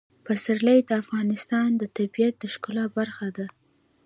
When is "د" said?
0.85-0.91, 1.77-1.83, 2.39-2.43